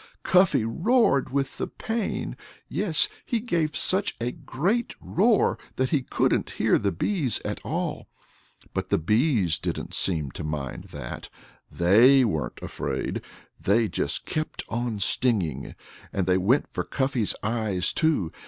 [0.23, 2.35] Cuffy roared with the pain.
[2.67, 8.07] Yes he gave such a great roar that he couldn't hear the bees at all.
[8.73, 11.29] But the bees didn't seem to mind that.
[11.69, 13.21] They weren't afraid.
[13.59, 15.75] They just kept on stinging.
[16.11, 18.31] And they went for Cuffy's eyes, too.